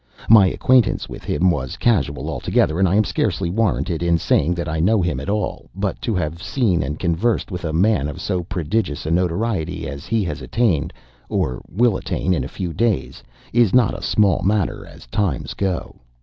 [0.31, 4.67] My acquaintance with him was casual altogether; and I am scarcely warranted in saying that
[4.67, 8.19] I know him at all; but to have seen and conversed with a man of
[8.19, 10.91] so prodigious a notoriety as he has attained,
[11.29, 13.21] or will attain in a few days,
[13.53, 15.97] is not a small matter, as times go.